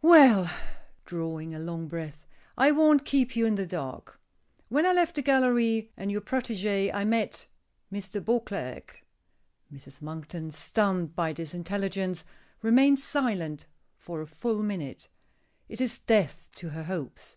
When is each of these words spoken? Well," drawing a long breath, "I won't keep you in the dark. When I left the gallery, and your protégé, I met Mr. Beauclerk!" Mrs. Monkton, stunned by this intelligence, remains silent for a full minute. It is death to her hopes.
Well," 0.00 0.50
drawing 1.04 1.54
a 1.54 1.58
long 1.58 1.86
breath, 1.86 2.24
"I 2.56 2.70
won't 2.70 3.04
keep 3.04 3.36
you 3.36 3.44
in 3.44 3.56
the 3.56 3.66
dark. 3.66 4.18
When 4.70 4.86
I 4.86 4.92
left 4.94 5.16
the 5.16 5.20
gallery, 5.20 5.92
and 5.98 6.10
your 6.10 6.22
protégé, 6.22 6.90
I 6.94 7.04
met 7.04 7.46
Mr. 7.92 8.24
Beauclerk!" 8.24 9.04
Mrs. 9.70 10.00
Monkton, 10.00 10.50
stunned 10.50 11.14
by 11.14 11.34
this 11.34 11.52
intelligence, 11.52 12.24
remains 12.62 13.04
silent 13.04 13.66
for 13.98 14.22
a 14.22 14.26
full 14.26 14.62
minute. 14.62 15.10
It 15.68 15.78
is 15.78 15.98
death 15.98 16.48
to 16.54 16.70
her 16.70 16.84
hopes. 16.84 17.36